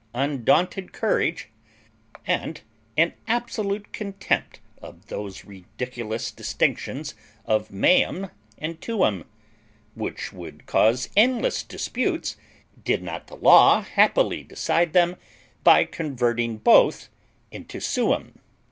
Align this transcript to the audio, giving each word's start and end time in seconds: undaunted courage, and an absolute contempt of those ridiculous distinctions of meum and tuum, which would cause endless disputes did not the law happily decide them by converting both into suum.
undaunted 0.15 0.93
courage, 0.93 1.49
and 2.25 2.61
an 2.97 3.13
absolute 3.27 3.93
contempt 3.93 4.59
of 4.81 5.05
those 5.09 5.45
ridiculous 5.45 6.31
distinctions 6.31 7.13
of 7.45 7.69
meum 7.69 8.31
and 8.57 8.81
tuum, 8.81 9.23
which 9.93 10.33
would 10.33 10.65
cause 10.65 11.07
endless 11.15 11.61
disputes 11.61 12.35
did 12.83 13.03
not 13.03 13.27
the 13.27 13.35
law 13.35 13.81
happily 13.83 14.41
decide 14.41 14.93
them 14.93 15.17
by 15.63 15.85
converting 15.85 16.57
both 16.57 17.09
into 17.51 17.79
suum. 17.79 18.39